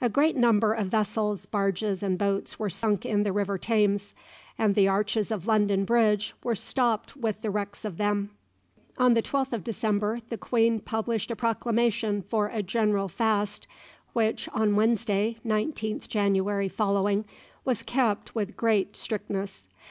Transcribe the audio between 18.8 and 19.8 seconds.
strictness.